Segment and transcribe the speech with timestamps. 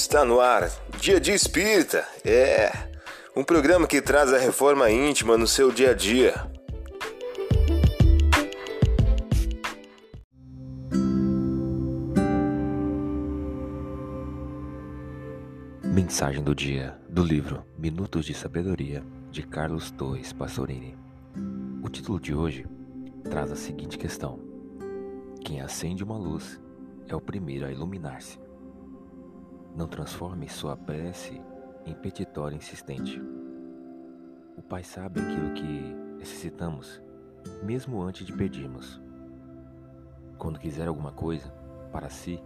[0.00, 0.70] Está no ar,
[1.00, 2.06] Dia de Espírita.
[2.24, 2.70] É
[3.34, 6.34] um programa que traz a reforma íntima no seu dia a dia.
[15.82, 19.02] Mensagem do dia do livro Minutos de Sabedoria
[19.32, 20.96] de Carlos Torres Pastorini.
[21.82, 22.64] O título de hoje
[23.28, 24.38] traz a seguinte questão:
[25.44, 26.60] Quem acende uma luz
[27.08, 28.47] é o primeiro a iluminar-se.
[29.78, 31.40] Não transforme sua prece
[31.86, 33.22] em petitório insistente.
[34.56, 37.00] O Pai sabe aquilo que necessitamos,
[37.62, 39.00] mesmo antes de pedirmos.
[40.36, 41.48] Quando quiser alguma coisa
[41.92, 42.42] para si,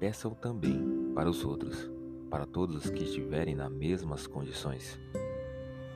[0.00, 1.88] peça-o também para os outros,
[2.28, 4.98] para todos os que estiverem nas mesmas condições.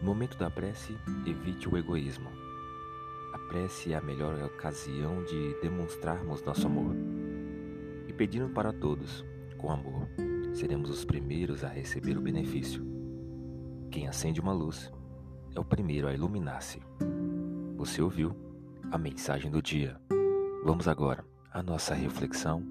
[0.01, 0.97] No momento da prece,
[1.27, 2.31] evite o egoísmo.
[3.35, 6.95] A prece é a melhor ocasião de demonstrarmos nosso amor.
[8.07, 9.25] E pedindo para todos,
[9.61, 10.09] com amor,
[10.55, 12.83] seremos os primeiros a receber o benefício.
[13.91, 14.91] Quem acende uma luz
[15.55, 16.81] é o primeiro a iluminar-se.
[17.77, 18.35] Você ouviu
[18.91, 20.01] a mensagem do dia.
[20.65, 22.65] Vamos agora à nossa reflexão.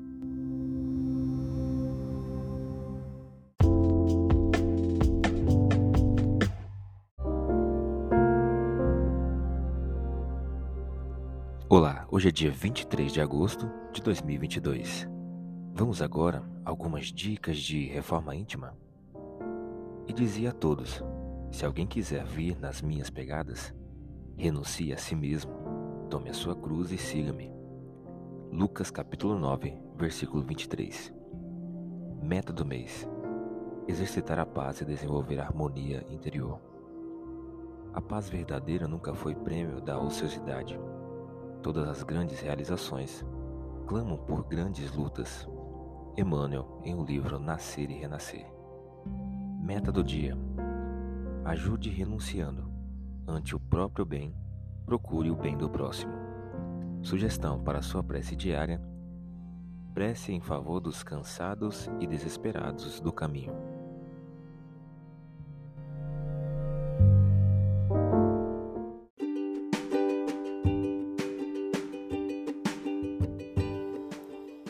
[11.70, 15.19] Olá, hoje é dia 23 de agosto de 2022.
[15.80, 18.76] Vamos agora algumas dicas de reforma íntima?
[20.06, 21.02] E dizia a todos:
[21.50, 23.74] se alguém quiser vir nas minhas pegadas,
[24.36, 25.54] renuncie a si mesmo,
[26.10, 27.54] tome a sua cruz e siga-me.
[28.52, 31.14] Lucas capítulo 9, versículo 23.
[32.22, 33.08] Meta do mês:
[33.88, 36.60] exercitar a paz e desenvolver a harmonia interior.
[37.94, 40.78] A paz verdadeira nunca foi prêmio da ociosidade.
[41.64, 43.26] Todas as grandes realizações
[43.88, 45.48] clamam por grandes lutas
[46.18, 48.46] Emmanuel em o livro Nascer e Renascer.
[49.62, 50.38] Meta do dia:
[51.46, 52.70] ajude renunciando.
[53.28, 54.36] Ante o próprio bem,
[54.86, 56.14] procure o bem do próximo.
[57.02, 58.82] Sugestão para sua prece diária:
[59.94, 63.54] prece em favor dos cansados e desesperados do caminho.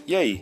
[0.06, 0.42] E aí,